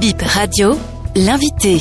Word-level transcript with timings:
Bip 0.00 0.22
Radio, 0.22 0.76
l'invité. 1.16 1.80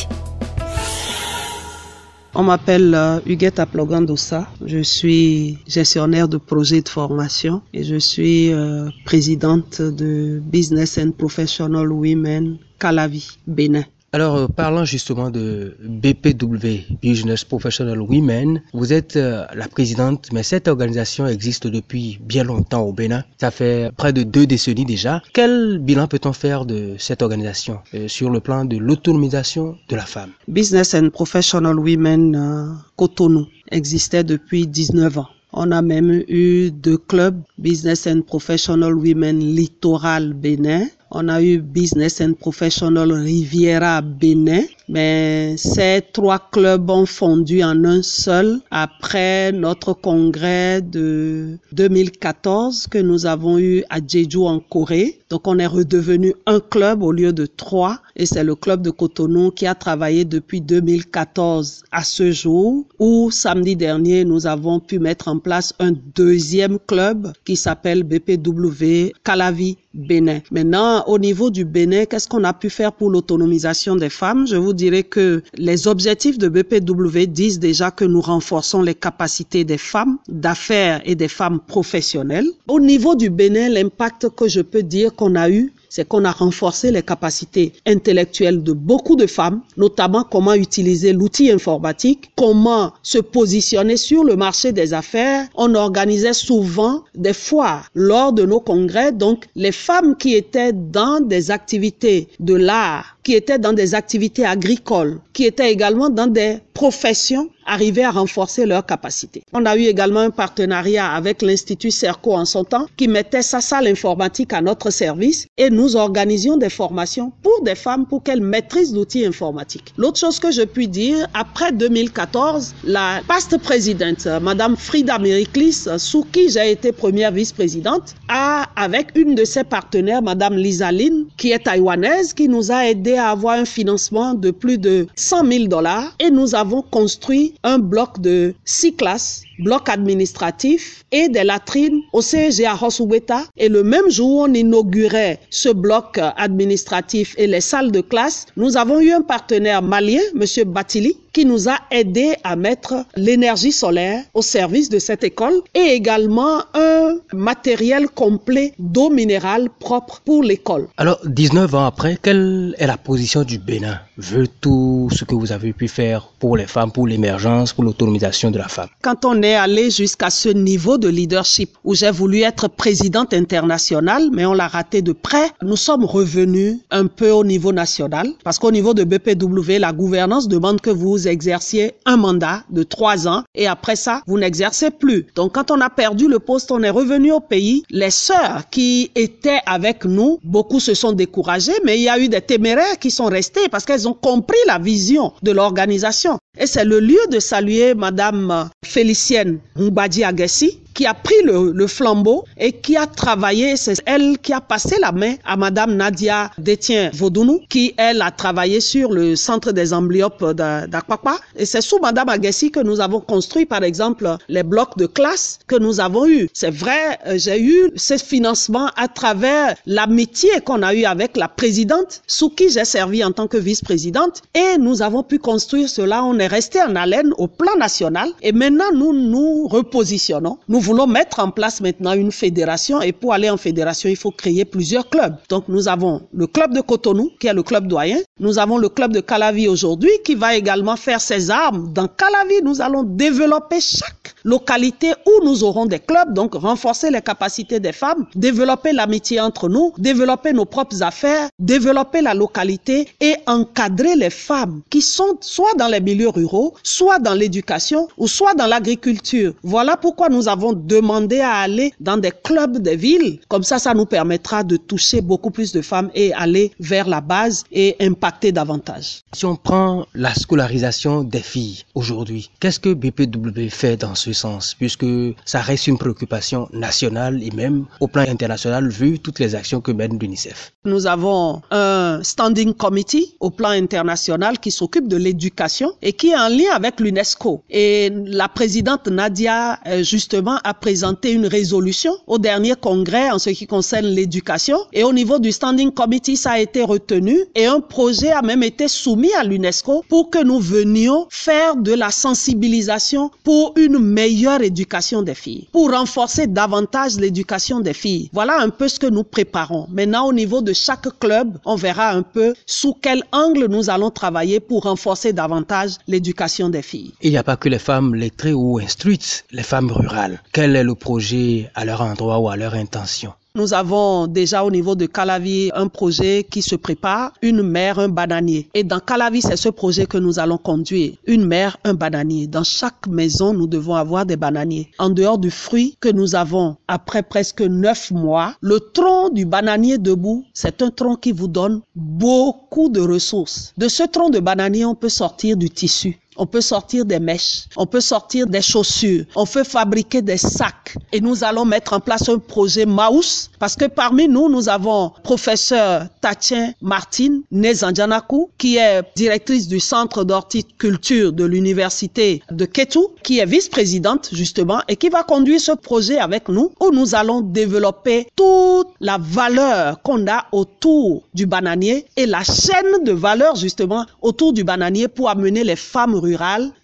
On 2.34 2.44
m'appelle 2.44 2.94
euh, 2.96 3.20
Huguette 3.28 3.60
Aplogandosa. 3.60 4.48
Je 4.66 4.82
suis 4.82 5.60
gestionnaire 5.68 6.28
de 6.28 6.38
projets 6.38 6.82
de 6.82 6.90
formation 6.90 7.62
et 7.74 7.84
je 7.84 7.98
suis 7.98 8.52
euh, 8.52 8.90
présidente 9.06 9.82
de 9.84 10.42
Business 10.44 10.98
and 10.98 11.12
Professional 11.12 11.92
Women 11.92 12.58
Calavi, 12.80 13.38
Bénin. 13.46 13.84
Alors, 14.18 14.36
euh, 14.36 14.48
parlant 14.48 14.84
justement 14.84 15.30
de 15.30 15.78
BPW, 15.80 16.88
Business 17.04 17.44
Professional 17.44 18.02
Women, 18.02 18.64
vous 18.74 18.92
êtes 18.92 19.16
euh, 19.16 19.46
la 19.54 19.68
présidente, 19.68 20.30
mais 20.34 20.42
cette 20.42 20.68
organisation 20.68 21.28
existe 21.28 21.68
depuis 21.68 22.18
bien 22.20 22.44
longtemps 22.44 22.82
au 22.82 22.94
Bénin. 22.94 23.24
Ça 23.40 23.52
fait 23.52 23.92
près 23.96 24.14
de 24.14 24.24
deux 24.24 24.48
décennies 24.48 24.86
déjà. 24.86 25.22
Quel 25.34 25.78
bilan 25.78 26.08
peut-on 26.08 26.34
faire 26.34 26.66
de 26.66 26.96
cette 26.98 27.22
organisation 27.22 27.78
euh, 27.94 28.08
sur 28.08 28.32
le 28.32 28.40
plan 28.40 28.66
de 28.66 28.78
l'autonomisation 28.78 29.78
de 29.88 29.96
la 29.96 30.08
femme? 30.08 30.32
Business 30.48 30.96
and 30.96 31.12
Professional 31.12 31.78
Women 31.78 32.76
Cotonou 32.96 33.46
existait 33.70 34.24
depuis 34.24 34.66
19 34.66 35.20
ans. 35.20 35.28
On 35.54 35.72
a 35.72 35.84
même 35.84 36.24
eu 36.28 36.72
deux 36.72 36.98
clubs, 36.98 37.40
Business 37.60 38.08
and 38.08 38.22
Professional 38.22 38.96
Women 38.96 39.40
Littoral 39.42 40.34
Bénin 40.34 40.88
on 41.10 41.30
a 41.30 41.42
eu 41.42 41.62
Business 41.64 42.22
and 42.22 42.36
Professional 42.36 43.10
Riviera 43.12 44.02
Bénin, 44.02 44.68
mais 44.88 45.56
ces 45.58 46.02
trois 46.14 46.40
clubs 46.52 46.90
ont 46.90 47.06
fondu 47.06 47.64
en 47.64 47.84
un 47.84 48.02
seul 48.02 48.60
après 48.72 49.52
notre 49.52 49.94
congrès 49.94 50.82
de 50.82 51.58
2014 51.74 52.88
que 52.88 52.98
nous 52.98 53.26
avons 53.26 53.60
eu 53.60 53.84
à 53.90 54.00
Jeju 54.06 54.40
en 54.40 54.60
Corée. 54.60 55.20
Donc 55.30 55.48
on 55.48 55.60
est 55.60 55.68
redevenu 55.68 56.34
un 56.46 56.60
club 56.60 57.04
au 57.04 57.12
lieu 57.12 57.34
de 57.34 57.46
trois 57.46 58.00
et 58.16 58.26
c'est 58.26 58.44
le 58.44 58.56
club 58.56 58.82
de 58.82 58.90
Cotonou 58.90 59.52
qui 59.52 59.68
a 59.68 59.76
travaillé 59.76 60.24
depuis 60.24 60.62
2014 60.62 61.84
à 61.92 62.04
ce 62.04 62.32
jour 62.32 62.86
où 62.98 63.30
samedi 63.30 63.76
dernier 63.76 64.24
nous 64.24 64.48
avons 64.48 64.80
pu 64.80 65.00
mettre 65.00 65.28
en 65.28 65.40
place 65.40 65.74
un 65.80 65.92
deuxième 66.16 66.80
club 66.80 67.34
qui 67.46 67.58
s'appelle 67.58 68.04
BPW 68.04 69.12
Calavi 69.24 69.78
Bénin. 69.98 70.42
Maintenant, 70.52 71.04
au 71.08 71.18
niveau 71.18 71.50
du 71.50 71.66
Bénin, 71.66 72.06
qu'est-ce 72.06 72.28
qu'on 72.28 72.44
a 72.44 72.54
pu 72.54 72.70
faire 72.70 72.94
pour 72.94 73.10
l'autonomisation 73.10 73.96
des 73.96 74.10
femmes? 74.10 74.46
Je 74.46 74.56
vous 74.56 74.74
dirais 74.78 75.04
que 75.04 75.44
les 75.56 75.88
objectifs 75.88 76.38
de 76.38 76.48
BPW 76.48 77.26
disent 77.28 77.60
déjà 77.60 77.92
que 77.92 78.06
nous 78.06 78.22
renforçons 78.22 78.82
les 78.82 78.96
capacités 78.96 79.64
des 79.66 79.78
femmes 79.78 80.18
d'affaires 80.30 81.02
et 81.04 81.16
des 81.16 81.28
femmes 81.28 81.60
professionnelles. 81.60 82.48
Au 82.68 82.80
niveau 82.80 83.16
du 83.16 83.30
Bénin, 83.30 83.68
l'impact 83.70 84.30
que 84.30 84.48
je 84.48 84.62
peux 84.62 84.84
dire 84.84 85.14
qu'on 85.16 85.36
a 85.36 85.50
eu, 85.50 85.74
c'est 85.90 86.08
qu'on 86.08 86.26
a 86.26 86.32
renforcé 86.32 86.92
les 86.92 87.02
capacités 87.02 87.74
intellectuelles 87.86 88.62
de 88.64 88.74
beaucoup 88.74 89.16
de 89.16 89.26
femmes, 89.26 89.62
notamment 89.78 90.24
comment 90.24 90.54
utiliser 90.54 91.14
l'outil 91.14 91.52
informatique, 91.52 92.32
comment 92.36 92.94
se 93.04 93.18
positionner 93.18 93.98
sur 93.98 94.24
le 94.24 94.36
marché 94.36 94.72
des 94.72 94.94
affaires. 94.94 95.48
On 95.56 95.76
organisait 95.76 96.34
souvent 96.34 97.04
des 97.16 97.34
foires 97.34 97.90
lors 97.96 98.34
de 98.34 98.44
nos 98.46 98.60
congrès, 98.60 99.12
donc 99.12 99.46
les 99.56 99.72
femmes 99.72 100.16
qui 100.18 100.36
étaient 100.36 100.74
dans 100.74 101.20
des 101.20 101.52
activités 101.52 102.28
de 102.40 102.54
l'art, 102.54 103.17
qui 103.28 103.34
étaient 103.34 103.60
dans 103.60 103.74
des 103.74 103.94
activités 103.94 104.46
agricoles, 104.46 105.20
qui 105.34 105.44
étaient 105.44 105.70
également 105.70 106.10
dans 106.10 106.28
des 106.28 106.60
professions 106.74 107.50
arriver 107.66 108.04
à 108.04 108.12
renforcer 108.12 108.66
leurs 108.66 108.86
capacités. 108.86 109.44
On 109.52 109.66
a 109.66 109.76
eu 109.76 109.82
également 109.82 110.22
un 110.22 110.30
partenariat 110.30 111.12
avec 111.12 111.42
l'Institut 111.42 111.92
Cerco 111.92 112.34
en 112.34 112.46
son 112.46 112.64
temps 112.64 112.86
qui 112.96 113.08
mettait 113.08 113.42
sa 113.42 113.62
salle 113.62 113.88
informatique 113.88 114.54
à 114.54 114.62
notre 114.62 114.90
service 114.90 115.48
et 115.58 115.70
nous 115.70 115.96
organisions 115.96 116.56
des 116.56 116.70
formations 116.70 117.34
pour 117.44 117.62
des 117.64 117.76
femmes 117.76 118.06
pour 118.06 118.24
qu'elles 118.24 118.42
maîtrisent 118.42 118.94
l'outil 118.94 119.26
informatique. 119.26 119.94
L'autre 119.98 120.20
chose 120.20 120.40
que 120.40 120.52
je 120.52 120.62
puis 120.62 120.88
dire, 120.88 121.28
après 121.34 121.72
2014, 121.72 122.74
la 122.86 123.22
past 123.28 123.58
présidente, 123.58 124.28
Madame 124.42 124.78
Frida 124.78 125.20
Meriklis, 125.20 125.88
sous 125.98 126.24
qui 126.24 126.50
j'ai 126.50 126.72
été 126.72 126.92
première 126.92 127.32
vice-présidente, 127.32 128.16
a, 128.30 128.66
avec 128.76 129.08
une 129.16 129.36
de 129.36 129.44
ses 129.44 129.64
partenaires, 129.64 130.22
Madame 130.22 130.56
Lisa 130.56 130.92
Lin, 130.92 131.26
qui 131.38 131.52
est 131.52 131.60
taïwanaise, 131.60 132.34
qui 132.34 132.48
nous 132.48 132.72
a 132.72 132.86
avoir 133.26 133.58
un 133.58 133.66
financement 133.66 134.34
de 134.34 134.52
plus 134.52 134.78
de 134.78 135.08
100 135.16 135.46
000 135.46 135.68
dollars 135.68 136.14
et 136.20 136.30
nous 136.30 136.56
avons 136.56 136.82
construit 136.82 137.56
un 137.64 137.80
bloc 137.80 138.20
de 138.20 138.54
six 138.66 138.96
classes, 138.96 139.44
bloc 139.60 139.90
administratif 139.90 141.04
et 141.12 141.30
des 141.30 141.44
latrines 141.44 142.02
au 142.14 142.22
CEG 142.22 142.66
à. 142.66 143.44
Et 143.58 143.70
le 143.70 143.84
même 143.84 144.10
jour 144.10 144.30
où 144.30 144.44
on 144.44 144.54
inaugurait 144.54 145.40
ce 145.50 145.70
bloc 145.70 146.20
administratif 146.38 147.36
et 147.38 147.48
les 147.48 147.62
salles 147.62 147.92
de 147.92 148.02
classe, 148.02 148.46
nous 148.56 148.78
avons 148.78 149.00
eu 149.00 149.12
un 149.12 149.22
partenaire 149.22 149.82
malien, 149.82 150.22
Monsieur 150.36 150.66
Batili, 150.66 151.18
qui 151.34 151.46
nous 151.46 151.70
a 151.70 151.78
aidé 151.92 152.34
à 152.44 152.56
mettre 152.56 153.06
l'énergie 153.16 153.72
solaire 153.72 154.24
au 154.34 154.42
service 154.42 154.90
de 154.90 154.98
cette 154.98 155.24
école 155.24 155.62
et 155.76 155.94
également 155.94 156.62
un 156.74 157.18
matériel 157.32 158.10
complet 158.10 158.74
d'eau 158.80 159.10
minérale 159.12 159.70
propre 159.80 160.22
pour 160.26 160.44
l'école. 160.44 160.88
Alors, 160.98 161.20
19 161.26 161.76
ans 161.76 161.86
après, 161.86 162.18
quelle 162.22 162.76
est 162.80 162.88
la 162.88 162.98
position 162.98 163.44
du 163.44 163.60
Bénin? 163.60 164.00
Veut 164.18 164.48
tout 164.48 165.10
ce 165.12 165.26
que 165.26 165.36
vous 165.36 165.52
avez 165.52 165.74
pu 165.74 165.88
faire 165.88 166.30
pour 166.40 166.58
les 166.58 166.66
femmes, 166.66 166.92
pour 166.92 167.06
l'émergence, 167.06 167.72
pour 167.72 167.84
l'autonomisation 167.84 168.50
de 168.50 168.58
la 168.58 168.68
femme? 168.68 168.90
Quand 169.04 169.24
on 169.24 169.44
est 169.44 169.47
allé 169.56 169.90
jusqu'à 169.90 170.30
ce 170.30 170.50
niveau 170.50 170.98
de 170.98 171.08
leadership 171.08 171.78
où 171.84 171.94
j'ai 171.96 172.12
voulu 172.12 172.42
être 172.42 172.68
présidente 172.68 173.34
internationale, 173.34 174.30
mais 174.32 174.46
on 174.46 174.54
l'a 174.54 174.68
raté 174.68 175.02
de 175.02 175.12
près, 175.12 175.50
nous 175.62 175.76
sommes 175.76 176.06
revenus 176.06 176.78
un 176.92 177.08
peu 177.08 177.32
au 177.32 177.44
niveau 177.44 177.72
national 177.72 178.30
parce 178.44 178.60
qu'au 178.60 178.72
niveau 178.72 178.94
de 178.94 179.04
BPW, 179.04 179.80
la 179.80 179.94
gouvernance 179.94 180.48
demande 180.48 180.82
que 180.82 180.90
vous 180.90 181.28
exerciez 181.28 181.94
un 182.06 182.18
mandat 182.18 182.64
de 182.70 182.84
trois 182.84 183.28
ans 183.28 183.44
et 183.56 183.68
après 183.68 183.96
ça, 183.96 184.22
vous 184.28 184.38
n'exercez 184.38 184.92
plus. 184.92 185.28
Donc 185.36 185.54
quand 185.56 185.72
on 185.72 185.82
a 185.82 185.90
perdu 185.90 186.28
le 186.28 186.40
poste, 186.40 186.72
on 186.72 186.82
est 186.84 186.90
revenu 186.90 187.32
au 187.32 187.40
pays. 187.40 187.84
Les 187.90 188.12
sœurs 188.12 188.70
qui 188.70 189.12
étaient 189.16 189.60
avec 189.66 190.06
nous, 190.06 190.40
beaucoup 190.44 190.80
se 190.80 190.94
sont 190.94 191.12
découragées, 191.12 191.78
mais 191.84 191.98
il 191.98 192.04
y 192.04 192.10
a 192.10 192.20
eu 192.20 192.30
des 192.30 192.42
téméraires 192.42 193.00
qui 193.00 193.12
sont 193.12 193.26
restés 193.26 193.70
parce 193.70 193.86
qu'elles 193.86 194.08
ont 194.08 194.14
compris 194.14 194.58
la 194.68 194.80
vision 194.80 195.34
de 195.44 195.52
l'organisation. 195.52 196.38
Et 196.60 196.66
c'est 196.66 196.86
le 196.86 197.00
lieu 197.00 197.20
de 197.32 197.40
saluer 197.40 197.94
Madame 197.94 198.70
Félicienne 198.84 199.60
Mbadi 199.76 200.24
Agassi, 200.24 200.80
qui 200.98 201.06
a 201.06 201.14
pris 201.14 201.36
le, 201.44 201.86
flambeau 201.86 202.44
et 202.58 202.72
qui 202.72 202.98
a 202.98 203.06
travaillé, 203.06 203.78
c'est 203.78 204.02
elle 204.08 204.40
qui 204.40 204.52
a 204.52 204.60
passé 204.60 204.96
la 205.00 205.12
main 205.12 205.36
à 205.46 205.56
Madame 205.56 205.96
Nadia 205.96 206.50
Détien 206.58 207.12
Vaudounou, 207.14 207.62
qui 207.70 207.94
elle 207.98 208.24
a 208.24 208.32
travaillé 208.32 208.82
sur 208.82 209.14
le 209.14 209.36
centre 209.36 209.72
des 209.72 209.94
amblyopes 209.94 210.44
d'Akwakwa. 210.54 211.38
Et 211.56 211.66
c'est 211.68 211.82
sous 211.82 212.00
Madame 212.00 212.30
Agassi 212.30 212.72
que 212.72 212.80
nous 212.80 213.00
avons 213.00 213.20
construit, 213.20 213.68
par 213.68 213.84
exemple, 213.84 214.38
les 214.50 214.64
blocs 214.64 214.98
de 214.98 215.06
classe 215.06 215.60
que 215.68 215.76
nous 215.76 216.00
avons 216.00 216.26
eu. 216.26 216.50
C'est 216.52 216.72
vrai, 216.74 217.20
euh, 217.28 217.38
j'ai 217.38 217.62
eu 217.62 217.92
ce 217.96 218.18
financement 218.18 218.90
à 218.98 219.08
travers 219.08 219.76
l'amitié 219.86 220.50
qu'on 220.66 220.82
a 220.82 220.96
eu 220.96 221.06
avec 221.06 221.38
la 221.38 221.48
présidente, 221.48 222.24
sous 222.26 222.50
qui 222.50 222.72
j'ai 222.72 222.86
servi 222.86 223.24
en 223.24 223.32
tant 223.32 223.46
que 223.46 223.58
vice-présidente. 223.58 224.42
Et 224.56 224.80
nous 224.80 225.04
avons 225.04 225.22
pu 225.22 225.38
construire 225.38 225.90
cela. 225.90 226.24
On 226.24 226.40
est 226.40 226.48
resté 226.48 226.82
en 226.82 226.96
haleine 226.96 227.34
au 227.38 227.48
plan 227.48 227.76
national. 227.78 228.30
Et 228.42 228.52
maintenant, 228.52 228.92
nous 228.96 229.14
nous 229.14 229.68
repositionnons. 229.68 230.58
Voulons 230.88 231.06
mettre 231.06 231.40
en 231.40 231.52
place 231.52 231.82
maintenant 231.82 232.14
une 232.14 232.32
fédération 232.32 233.02
et 233.02 233.12
pour 233.12 233.34
aller 233.34 233.50
en 233.50 233.58
fédération, 233.58 234.08
il 234.10 234.16
faut 234.16 234.32
créer 234.32 234.64
plusieurs 234.64 235.10
clubs. 235.10 235.36
Donc 235.50 235.66
nous 235.68 235.90
avons 235.90 236.22
le 236.34 236.48
club 236.48 236.74
de 236.74 236.80
Cotonou, 236.80 237.30
qui 237.42 237.48
est 237.48 237.54
le 237.54 237.62
club 237.62 237.88
doyen. 237.88 238.20
Nous 238.40 238.58
avons 238.58 238.78
le 238.78 238.88
club 238.88 239.12
de 239.12 239.20
Calavi 239.20 239.68
aujourd'hui, 239.68 240.12
qui 240.24 240.36
va 240.36 240.56
également 240.56 240.96
faire 240.96 241.20
ses 241.20 241.52
armes. 241.52 241.92
Dans 241.94 242.08
Calavi, 242.08 242.62
nous 242.64 242.82
allons 242.82 243.04
développer 243.04 243.82
chaque 243.82 244.36
localité 244.46 245.12
où 245.26 245.44
nous 245.44 245.66
aurons 245.66 245.86
des 245.88 246.00
clubs, 246.00 246.34
donc 246.34 246.54
renforcer 246.54 247.12
les 247.12 247.22
capacités 247.22 247.82
des 247.82 247.92
femmes, 247.92 248.26
développer 248.36 248.94
l'amitié 248.94 249.42
entre 249.42 249.68
nous, 249.68 249.92
développer 249.98 250.54
nos 250.54 250.64
propres 250.64 251.04
affaires, 251.04 251.50
développer 251.60 252.22
la 252.22 252.34
localité 252.34 253.10
et 253.20 253.36
encadrer 253.46 254.16
les 254.16 254.30
femmes 254.30 254.82
qui 254.90 255.02
sont 255.02 255.38
soit 255.42 255.74
dans 255.78 255.88
les 255.88 256.00
milieux 256.00 256.30
ruraux, 256.30 256.76
soit 256.84 257.20
dans 257.20 257.34
l'éducation 257.34 258.08
ou 258.18 258.28
soit 258.30 258.54
dans 258.54 258.68
l'agriculture. 258.68 259.54
Voilà 259.64 259.98
pourquoi 259.98 260.30
nous 260.30 260.48
avons 260.48 260.77
demandé 260.78 261.40
à 261.40 261.56
aller 261.56 261.94
dans 262.00 262.18
des 262.18 262.32
clubs 262.44 262.78
des 262.78 262.96
villes. 262.96 263.40
Comme 263.48 263.64
ça, 263.64 263.80
ça 263.80 263.94
nous 263.94 264.06
permettra 264.06 264.64
de 264.64 264.78
toucher 264.78 265.22
beaucoup 265.22 265.52
plus 265.52 265.72
de 265.72 265.82
femmes 265.82 266.10
et 266.14 266.34
aller 266.34 266.72
vers 266.80 267.08
la 267.08 267.22
base 267.22 267.64
et 267.72 267.96
impacter 268.00 268.52
davantage. 268.52 269.22
Si 269.34 269.46
on 269.46 269.56
prend 269.56 270.06
la 270.14 270.34
scolarisation 270.34 271.24
des 271.24 271.40
filles 271.40 271.84
aujourd'hui, 271.96 272.50
qu'est-ce 272.60 272.80
que 272.80 272.94
BPW 272.94 273.70
fait 273.70 273.98
dans 273.98 274.16
ce 274.16 274.34
sens 274.34 274.76
Puisque 274.76 275.06
ça 275.46 275.62
reste 275.62 275.88
une 275.88 275.98
préoccupation 275.98 276.68
nationale 276.74 277.42
et 277.44 277.52
même 277.52 277.86
au 278.00 278.08
plan 278.08 278.24
international 278.28 278.90
vu 278.90 279.20
toutes 279.20 279.40
les 279.40 279.56
actions 279.56 279.82
que 279.82 279.92
mène 279.92 280.18
l'UNICEF? 280.20 280.74
Nous 280.86 281.08
avons 281.08 281.62
un 281.72 282.22
standing 282.24 282.74
committee 282.74 283.36
au 283.40 283.50
plan 283.50 283.70
international 283.70 284.60
qui 284.60 284.72
s'occupe 284.72 285.08
de 285.08 285.18
l'éducation 285.18 285.92
et 286.02 286.14
qui 286.14 286.30
est 286.30 286.38
en 286.38 286.50
lien 286.50 286.72
avec 286.74 287.00
l'UNESCO. 287.00 287.64
Et 287.70 288.10
la 288.26 288.48
présidente 288.48 289.08
Nadia, 289.08 289.80
euh, 289.88 290.04
justement, 290.04 290.58
a 290.68 290.74
présenté 290.74 291.32
une 291.32 291.48
résolution 291.48 292.12
au 292.28 292.38
dernier 292.38 292.76
congrès 292.76 293.32
en 293.32 293.40
ce 293.40 293.52
qui 293.52 293.66
concerne 293.68 294.06
l'éducation 294.08 294.78
et 294.92 295.06
au 295.06 295.14
niveau 295.14 295.40
du 295.40 295.54
Standing 295.54 295.92
Committee, 295.92 296.36
ça 296.36 296.52
a 296.52 296.60
été 296.60 296.84
retenu 296.84 297.40
et 297.56 297.66
un 297.66 297.80
projet 297.80 298.32
a 298.32 298.42
même 298.42 298.64
été 298.64 298.90
soumis 298.90 299.34
à 299.40 299.46
l'UNESCO 299.46 300.04
pour 300.10 300.30
que 300.30 300.44
nous 300.44 300.60
venions 300.60 301.26
faire 301.30 301.78
de 301.78 301.94
la 301.94 302.12
sensibilisation 302.12 303.32
pour 303.46 303.74
une 303.78 303.98
meilleure 303.98 304.62
éducation 304.62 305.22
des 305.22 305.36
filles, 305.36 305.70
pour 305.72 305.92
renforcer 305.92 306.48
davantage 306.48 307.16
l'éducation 307.16 307.80
des 307.80 307.94
filles. 307.94 308.30
Voilà 308.34 308.60
un 308.60 308.70
peu 308.70 308.90
ce 308.90 309.00
que 309.00 309.08
nous 309.08 309.24
préparons. 309.24 309.88
Maintenant, 309.90 310.28
au 310.28 310.34
niveau 310.34 310.62
de 310.62 310.74
chaque 310.74 311.18
club, 311.20 311.58
on 311.64 311.76
verra 311.76 312.12
un 312.12 312.24
peu 312.24 312.54
sous 312.66 312.94
quel 313.02 313.24
angle 313.32 313.68
nous 313.70 313.90
allons 313.90 314.12
travailler 314.12 314.60
pour 314.60 314.84
renforcer 314.84 315.32
davantage 315.32 315.92
l'éducation 316.10 316.68
des 316.68 316.82
filles. 316.82 317.14
Il 317.22 317.32
n'y 317.32 317.38
a 317.38 317.44
pas 317.44 317.56
que 317.56 317.70
les 317.70 317.80
femmes 317.80 318.16
lettrées 318.16 318.54
ou 318.54 318.80
instruites, 318.80 319.46
les 319.52 319.64
femmes 319.64 319.92
rurales. 319.92 320.42
Quel 320.52 320.76
est 320.76 320.84
le 320.84 320.96
projet 320.96 321.70
à 321.76 321.86
leur 321.86 322.02
endroit 322.02 322.40
ou 322.40 322.50
à 322.50 322.56
leur 322.56 322.74
intention? 322.74 323.34
Nous 323.58 323.74
avons 323.74 324.28
déjà 324.28 324.64
au 324.64 324.70
niveau 324.70 324.94
de 324.94 325.08
Calavi 325.08 325.72
un 325.74 325.88
projet 325.88 326.46
qui 326.48 326.62
se 326.62 326.76
prépare, 326.76 327.34
une 327.42 327.64
mère, 327.64 327.98
un 327.98 328.08
bananier. 328.08 328.70
Et 328.76 328.84
dans 328.84 329.00
Calavi, 329.00 329.42
c'est 329.42 329.58
ce 329.58 329.70
projet 329.70 330.06
que 330.06 330.20
nous 330.20 330.38
allons 330.38 330.60
conduire. 330.60 331.14
Une 331.26 331.44
mère, 331.44 331.78
un 331.84 331.96
bananier. 331.96 332.46
Dans 332.46 332.64
chaque 332.64 333.08
maison, 333.08 333.54
nous 333.54 333.66
devons 333.66 333.96
avoir 333.96 334.28
des 334.28 334.38
bananiers. 334.38 334.92
En 335.00 335.10
dehors 335.10 335.40
du 335.40 335.50
fruit 335.50 335.98
que 336.00 336.10
nous 336.10 336.36
avons 336.36 336.78
après 336.88 337.24
presque 337.24 337.62
neuf 337.62 338.12
mois, 338.12 338.54
le 338.62 338.80
tronc 338.80 339.30
du 339.30 339.46
bananier 339.46 339.98
debout, 339.98 340.46
c'est 340.54 340.84
un 340.84 340.92
tronc 340.92 341.16
qui 341.16 341.32
vous 341.32 341.48
donne 341.48 341.82
beaucoup 341.96 342.90
de 342.90 343.00
ressources. 343.02 343.74
De 343.76 343.88
ce 343.88 344.04
tronc 344.04 344.30
de 344.30 344.40
bananier, 344.40 344.86
on 344.86 344.94
peut 344.94 345.10
sortir 345.10 345.58
du 345.58 345.72
tissu 345.72 346.20
on 346.38 346.46
peut 346.46 346.62
sortir 346.62 347.06
des 347.06 347.20
mèches, 347.20 347.66
on 347.76 347.86
peut 347.86 348.02
sortir 348.02 348.48
des 348.48 348.62
chaussures, 348.62 349.26
on 349.36 349.46
peut 349.46 349.64
fabriquer 349.64 350.22
des 350.22 350.38
sacs. 350.38 350.96
Et 351.12 351.22
nous 351.22 351.44
allons 351.44 351.66
mettre 351.66 351.94
en 351.94 352.00
place 352.00 352.30
un 352.30 352.38
projet 352.40 352.86
Maus 352.86 353.50
parce 353.60 353.76
que 353.76 353.86
parmi 353.86 354.28
nous, 354.28 354.50
nous 354.50 354.70
avons 354.70 355.12
professeur 355.24 356.08
Tatien 356.22 356.74
Martine 356.82 357.42
Nezanjanaku, 357.52 358.50
qui 358.58 358.78
est 358.78 359.02
directrice 359.16 359.68
du 359.68 359.80
centre 359.80 360.24
d'horticulture 360.24 361.34
de 361.34 361.44
l'université 361.46 362.42
de 362.52 362.66
Ketu, 362.66 363.00
qui 363.24 363.40
est 363.40 363.46
vice-présidente 363.46 364.30
justement 364.32 364.80
et 364.88 364.96
qui 364.96 365.10
va 365.10 365.24
conduire 365.24 365.60
ce 365.60 365.72
projet 365.72 366.18
avec 366.18 366.50
nous 366.50 366.72
où 366.80 366.92
nous 366.92 367.16
allons 367.16 367.42
développer 367.42 368.28
toute 368.36 368.88
la 369.00 369.18
valeur 369.20 370.02
qu'on 370.02 370.28
a 370.28 370.46
autour 370.52 371.24
du 371.34 371.46
bananier 371.46 372.06
et 372.16 372.26
la 372.26 372.44
chaîne 372.44 373.04
de 373.04 373.12
valeur 373.12 373.56
justement 373.56 374.06
autour 374.22 374.54
du 374.54 374.64
bananier 374.64 375.08
pour 375.08 375.30
amener 375.30 375.64
les 375.64 375.76
femmes 375.76 376.16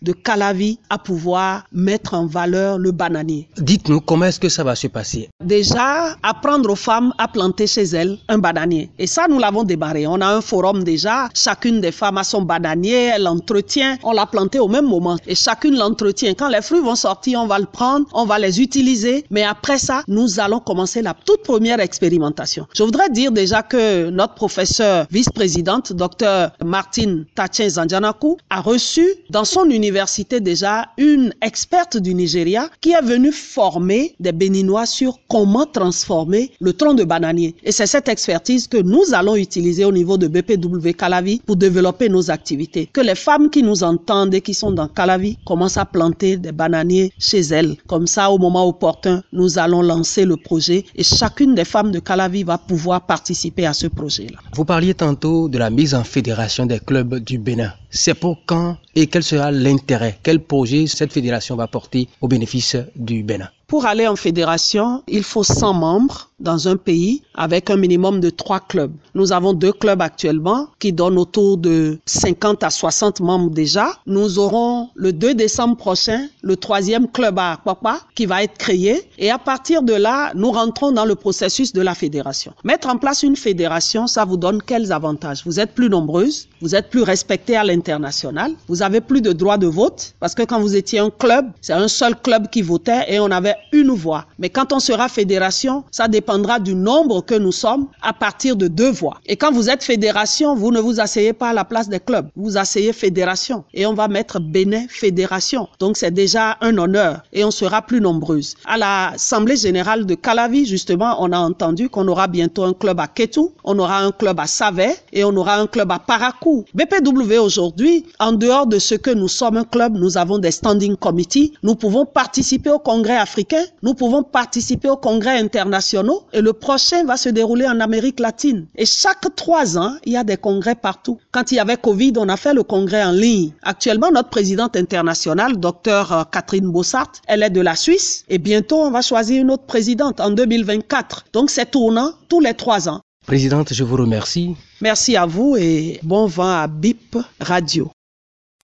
de 0.01 0.11
Calavi 0.13 0.79
à 0.89 0.97
pouvoir 0.97 1.65
mettre 1.71 2.13
en 2.13 2.25
valeur 2.25 2.77
le 2.77 2.91
bananier. 2.91 3.49
Dites-nous 3.57 3.99
comment 4.01 4.25
est-ce 4.25 4.39
que 4.39 4.49
ça 4.49 4.63
va 4.63 4.75
se 4.75 4.87
passer 4.87 5.29
Déjà, 5.43 6.15
apprendre 6.23 6.69
aux 6.71 6.75
femmes 6.75 7.13
à 7.17 7.27
planter 7.27 7.67
chez 7.67 7.83
elles 7.83 8.17
un 8.29 8.37
bananier. 8.37 8.89
Et 8.97 9.07
ça, 9.07 9.27
nous 9.29 9.39
l'avons 9.39 9.63
démarré. 9.63 10.07
On 10.07 10.21
a 10.21 10.27
un 10.27 10.41
forum 10.41 10.83
déjà. 10.83 11.29
Chacune 11.33 11.81
des 11.81 11.91
femmes 11.91 12.17
a 12.17 12.23
son 12.23 12.41
bananier, 12.41 13.11
elle 13.15 13.23
l'entretient. 13.23 13.97
On 14.03 14.11
l'a 14.11 14.25
planté 14.25 14.59
au 14.59 14.67
même 14.67 14.87
moment. 14.87 15.17
Et 15.27 15.35
chacune 15.35 15.77
l'entretient. 15.77 16.33
Quand 16.33 16.49
les 16.49 16.61
fruits 16.61 16.81
vont 16.81 16.95
sortir, 16.95 17.41
on 17.41 17.47
va 17.47 17.59
le 17.59 17.65
prendre, 17.65 18.05
on 18.13 18.25
va 18.25 18.39
les 18.39 18.61
utiliser. 18.61 19.25
Mais 19.29 19.43
après 19.43 19.77
ça, 19.77 20.03
nous 20.07 20.39
allons 20.39 20.59
commencer 20.59 21.01
la 21.01 21.13
toute 21.13 21.43
première 21.43 21.79
expérimentation. 21.79 22.67
Je 22.75 22.83
voudrais 22.83 23.09
dire 23.09 23.31
déjà 23.31 23.61
que 23.63 24.09
notre 24.09 24.35
professeur 24.35 25.05
vice-présidente, 25.11 25.93
docteur 25.93 26.51
Martine 26.63 27.25
Tachen 27.35 27.69
Zanjanaku, 27.69 28.37
a 28.49 28.61
reçu 28.61 29.05
dans 29.33 29.45
son 29.45 29.65
université 29.71 30.39
déjà 30.39 30.89
une 30.99 31.33
experte 31.41 31.97
du 31.97 32.13
Nigeria 32.13 32.69
qui 32.81 32.91
est 32.91 33.01
venue 33.01 33.31
former 33.31 34.13
des 34.19 34.31
Béninois 34.31 34.85
sur 34.85 35.17
comment 35.27 35.65
transformer 35.65 36.51
le 36.61 36.71
tronc 36.73 36.93
de 36.93 37.03
bananier. 37.03 37.55
Et 37.63 37.71
c'est 37.71 37.87
cette 37.87 38.09
expertise 38.09 38.67
que 38.67 38.77
nous 38.77 39.01
allons 39.11 39.35
utiliser 39.35 39.85
au 39.85 39.91
niveau 39.91 40.19
de 40.19 40.27
BPW 40.27 40.91
Calavi 40.95 41.41
pour 41.47 41.55
développer 41.55 42.09
nos 42.09 42.29
activités. 42.29 42.87
Que 42.93 43.01
les 43.01 43.15
femmes 43.15 43.49
qui 43.49 43.63
nous 43.63 43.83
entendent 43.83 44.35
et 44.35 44.41
qui 44.41 44.53
sont 44.53 44.71
dans 44.71 44.87
Calavi 44.87 45.39
commencent 45.47 45.77
à 45.77 45.85
planter 45.85 46.37
des 46.37 46.51
bananiers 46.51 47.11
chez 47.17 47.39
elles. 47.39 47.75
Comme 47.87 48.05
ça, 48.05 48.29
au 48.29 48.37
moment 48.37 48.67
opportun, 48.67 49.23
nous 49.33 49.57
allons 49.57 49.81
lancer 49.81 50.25
le 50.25 50.37
projet 50.37 50.85
et 50.95 51.03
chacune 51.03 51.55
des 51.55 51.65
femmes 51.65 51.89
de 51.91 51.97
Calavi 51.97 52.43
va 52.43 52.59
pouvoir 52.59 53.07
participer 53.07 53.65
à 53.65 53.73
ce 53.73 53.87
projet-là. 53.87 54.37
Vous 54.53 54.63
parliez 54.65 54.93
tantôt 54.93 55.49
de 55.49 55.57
la 55.57 55.71
mise 55.71 55.95
en 55.95 56.03
fédération 56.03 56.67
des 56.67 56.79
clubs 56.79 57.15
du 57.15 57.39
Bénin. 57.39 57.73
C'est 57.89 58.13
pour 58.15 58.37
quand 58.45 58.77
et 58.95 59.07
quel 59.07 59.22
sera 59.23 59.51
l'intérêt 59.51 60.19
Quel 60.21 60.39
projet 60.39 60.85
cette 60.87 61.13
fédération 61.13 61.55
va 61.55 61.67
porter 61.67 62.07
au 62.21 62.27
bénéfice 62.27 62.77
du 62.95 63.23
Bénin? 63.23 63.49
Pour 63.73 63.87
aller 63.87 64.05
en 64.07 64.15
fédération, 64.15 65.01
il 65.07 65.23
faut 65.23 65.43
100 65.43 65.73
membres 65.73 66.29
dans 66.39 66.67
un 66.67 66.75
pays 66.75 67.23
avec 67.33 67.69
un 67.69 67.77
minimum 67.77 68.19
de 68.19 68.29
trois 68.29 68.59
clubs. 68.59 68.91
Nous 69.15 69.31
avons 69.31 69.53
deux 69.53 69.71
clubs 69.71 70.01
actuellement 70.01 70.67
qui 70.77 70.91
donnent 70.93 71.17
autour 71.17 71.57
de 71.57 71.97
50 72.05 72.63
à 72.63 72.69
60 72.69 73.21
membres 73.21 73.49
déjà. 73.49 73.87
Nous 74.05 74.37
aurons 74.37 74.89
le 74.93 75.13
2 75.13 75.33
décembre 75.33 75.77
prochain 75.77 76.27
le 76.41 76.57
troisième 76.57 77.07
club 77.07 77.39
à 77.39 77.59
Papa 77.63 78.01
qui 78.13 78.25
va 78.25 78.43
être 78.43 78.57
créé 78.57 79.09
et 79.17 79.31
à 79.31 79.39
partir 79.39 79.81
de 79.81 79.93
là, 79.93 80.33
nous 80.35 80.51
rentrons 80.51 80.91
dans 80.91 81.05
le 81.05 81.15
processus 81.15 81.73
de 81.73 81.81
la 81.81 81.95
fédération. 81.95 82.53
Mettre 82.63 82.89
en 82.89 82.97
place 82.97 83.23
une 83.23 83.37
fédération, 83.37 84.05
ça 84.05 84.25
vous 84.25 84.37
donne 84.37 84.61
quels 84.61 84.91
avantages? 84.91 85.43
Vous 85.45 85.59
êtes 85.59 85.73
plus 85.73 85.89
nombreuses, 85.89 86.47
vous 86.61 86.75
êtes 86.75 86.89
plus 86.89 87.03
respectées 87.03 87.55
à 87.55 87.63
l'international, 87.63 88.51
vous 88.67 88.83
avez 88.83 89.01
plus 89.01 89.21
de 89.21 89.31
droits 89.31 89.57
de 89.57 89.67
vote 89.67 90.13
parce 90.19 90.35
que 90.35 90.43
quand 90.43 90.59
vous 90.59 90.75
étiez 90.75 90.99
un 90.99 91.09
club, 91.09 91.47
c'est 91.61 91.73
un 91.73 91.87
seul 91.87 92.15
club 92.21 92.49
qui 92.49 92.61
votait 92.61 93.05
et 93.07 93.19
on 93.19 93.31
avait 93.31 93.55
une 93.71 93.91
voix. 93.91 94.25
Mais 94.39 94.49
quand 94.49 94.73
on 94.73 94.79
sera 94.79 95.09
fédération, 95.09 95.83
ça 95.91 96.07
dépendra 96.07 96.59
du 96.59 96.75
nombre 96.75 97.21
que 97.21 97.35
nous 97.35 97.51
sommes 97.51 97.87
à 98.01 98.13
partir 98.13 98.55
de 98.55 98.67
deux 98.67 98.91
voix. 98.91 99.19
Et 99.25 99.35
quand 99.37 99.51
vous 99.51 99.69
êtes 99.69 99.83
fédération, 99.83 100.55
vous 100.55 100.71
ne 100.71 100.79
vous 100.79 100.99
asseyez 100.99 101.33
pas 101.33 101.49
à 101.49 101.53
la 101.53 101.65
place 101.65 101.89
des 101.89 101.99
clubs. 101.99 102.27
Vous 102.35 102.57
asseyez 102.57 102.93
fédération. 102.93 103.63
Et 103.73 103.85
on 103.85 103.93
va 103.93 104.07
mettre 104.07 104.39
Bénin 104.39 104.85
fédération. 104.89 105.67
Donc 105.79 105.97
c'est 105.97 106.11
déjà 106.11 106.57
un 106.61 106.77
honneur. 106.77 107.21
Et 107.31 107.43
on 107.43 107.51
sera 107.51 107.81
plus 107.81 108.01
nombreuses. 108.01 108.55
À 108.65 108.77
l'Assemblée 108.77 109.57
générale 109.57 110.05
de 110.05 110.15
Calavi, 110.15 110.65
justement, 110.65 111.15
on 111.19 111.31
a 111.31 111.37
entendu 111.37 111.89
qu'on 111.89 112.07
aura 112.07 112.27
bientôt 112.27 112.63
un 112.63 112.73
club 112.73 112.99
à 112.99 113.07
Ketu, 113.07 113.41
on 113.63 113.77
aura 113.79 113.99
un 113.99 114.11
club 114.11 114.39
à 114.39 114.47
Savet 114.47 114.95
et 115.11 115.23
on 115.23 115.35
aura 115.35 115.55
un 115.57 115.67
club 115.67 115.91
à 115.91 115.99
Parakou. 115.99 116.65
BPW 116.73 117.37
aujourd'hui, 117.37 118.05
en 118.19 118.31
dehors 118.31 118.67
de 118.67 118.79
ce 118.79 118.95
que 118.95 119.11
nous 119.11 119.27
sommes 119.27 119.57
un 119.57 119.63
club, 119.63 119.95
nous 119.95 120.17
avons 120.17 120.39
des 120.39 120.51
standing 120.51 120.95
committees. 120.95 121.53
Nous 121.63 121.75
pouvons 121.75 122.05
participer 122.05 122.69
au 122.69 122.79
congrès 122.79 123.17
africain 123.17 123.42
nous 123.81 123.93
pouvons 123.93 124.23
participer 124.23 124.89
aux 124.89 124.97
congrès 124.97 125.39
internationaux 125.39 126.23
et 126.33 126.41
le 126.41 126.53
prochain 126.53 127.03
va 127.03 127.17
se 127.17 127.29
dérouler 127.29 127.67
en 127.67 127.79
Amérique 127.79 128.19
latine. 128.19 128.67
Et 128.75 128.85
chaque 128.85 129.35
trois 129.35 129.77
ans, 129.77 129.95
il 130.05 130.13
y 130.13 130.17
a 130.17 130.23
des 130.23 130.37
congrès 130.37 130.75
partout. 130.75 131.19
Quand 131.31 131.51
il 131.51 131.55
y 131.55 131.59
avait 131.59 131.77
Covid, 131.77 132.13
on 132.17 132.29
a 132.29 132.37
fait 132.37 132.53
le 132.53 132.63
congrès 132.63 133.03
en 133.03 133.11
ligne. 133.11 133.51
Actuellement, 133.63 134.11
notre 134.11 134.29
présidente 134.29 134.75
internationale, 134.75 135.57
docteur 135.57 136.11
euh, 136.11 136.23
Catherine 136.31 136.71
Bossart, 136.71 137.11
elle 137.27 137.43
est 137.43 137.49
de 137.49 137.61
la 137.61 137.75
Suisse 137.75 138.25
et 138.29 138.37
bientôt 138.37 138.77
on 138.81 138.91
va 138.91 139.01
choisir 139.01 139.41
une 139.41 139.51
autre 139.51 139.65
présidente 139.65 140.19
en 140.19 140.31
2024. 140.31 141.25
Donc 141.33 141.49
c'est 141.49 141.71
tournant 141.71 142.11
tous 142.29 142.39
les 142.39 142.53
trois 142.53 142.89
ans. 142.89 143.01
Présidente, 143.25 143.73
je 143.73 143.83
vous 143.83 143.95
remercie. 143.95 144.55
Merci 144.81 145.15
à 145.15 145.25
vous 145.25 145.55
et 145.57 145.99
bon 146.03 146.25
vent 146.25 146.49
à 146.49 146.67
BIP 146.67 147.17
Radio. 147.39 147.89